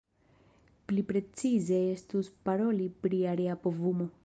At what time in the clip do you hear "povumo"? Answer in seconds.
3.67-4.13